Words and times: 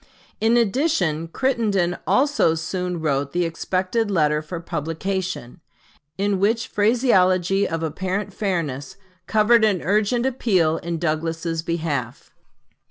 In 0.39 0.57
addition 0.57 1.27
Crittenden 1.27 1.95
also 2.07 2.55
soon 2.55 3.01
wrote 3.01 3.33
the 3.33 3.45
expected 3.45 4.09
letter 4.09 4.41
for 4.41 4.59
publication, 4.59 5.61
in 6.17 6.39
which 6.39 6.67
phraseology 6.69 7.69
of 7.69 7.83
apparent 7.83 8.33
fairness 8.33 8.97
covered 9.27 9.63
an 9.63 9.83
urgent 9.83 10.25
appeal 10.25 10.77
in 10.77 10.97
Douglas's 10.97 11.61
behalf. 11.61 12.31